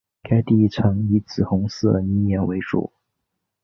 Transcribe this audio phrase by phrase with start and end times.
[0.23, 2.91] 该地层以紫红色泥岩为主。